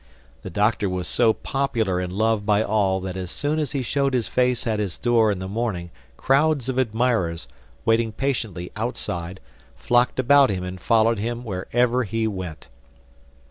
[0.41, 4.15] The Doctor was so popular and loved by all that as soon as he showed
[4.15, 7.47] his face at his door in the morning crowds of admirers,
[7.85, 9.39] waiting patiently outside,
[9.75, 12.67] flocked about him and followed him wherever he went.